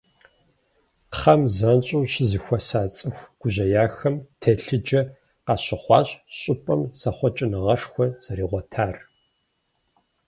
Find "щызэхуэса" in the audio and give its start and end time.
2.11-2.81